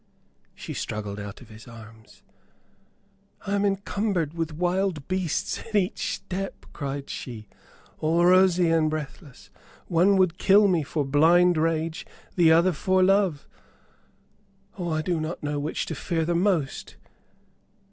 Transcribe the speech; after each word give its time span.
She 0.55 0.73
struggled 0.73 1.19
out 1.19 1.41
of 1.41 1.49
his 1.49 1.67
arms. 1.67 2.23
"I 3.45 3.53
am 3.53 3.63
encumbered 3.63 4.33
with 4.33 4.55
wild 4.57 5.07
beasts 5.07 5.59
at 5.59 5.75
each 5.75 6.15
step," 6.15 6.65
cried 6.73 7.07
she, 7.07 7.47
all 7.99 8.25
rosy 8.25 8.67
and 8.71 8.89
breathless. 8.89 9.51
"One 9.85 10.17
would 10.17 10.39
kill 10.39 10.67
me 10.67 10.81
for 10.81 11.05
blind 11.05 11.55
rage, 11.55 12.07
the 12.35 12.51
other 12.51 12.71
for 12.73 13.03
love. 13.03 13.47
Oh, 14.75 14.89
I 14.89 15.03
do 15.03 15.19
not 15.21 15.43
know 15.43 15.59
which 15.59 15.85
to 15.85 15.93
fear 15.93 16.25
the 16.25 16.33
most. 16.33 16.95